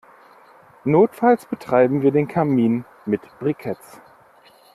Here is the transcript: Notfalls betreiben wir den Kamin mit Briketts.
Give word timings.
Notfalls 0.83 1.45
betreiben 1.45 2.01
wir 2.01 2.09
den 2.11 2.27
Kamin 2.27 2.85
mit 3.05 3.21
Briketts. 3.37 4.01